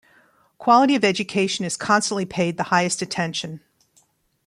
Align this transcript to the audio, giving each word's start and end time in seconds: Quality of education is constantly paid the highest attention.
Quality 0.57 0.95
of 0.95 1.03
education 1.03 1.63
is 1.63 1.77
constantly 1.77 2.25
paid 2.25 2.57
the 2.57 2.63
highest 2.73 3.03
attention. 3.03 3.59